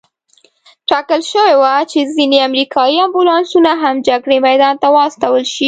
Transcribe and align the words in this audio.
ټاکل 0.89 1.21
شوې 1.31 1.55
وه 1.61 1.73
چې 1.91 1.99
ځینې 2.15 2.37
امریکایي 2.49 2.97
امبولانسونه 3.07 3.71
هم 3.81 3.95
جګړې 4.07 4.37
میدان 4.47 4.75
ته 4.81 4.87
واستول 4.95 5.43
شي. 5.53 5.59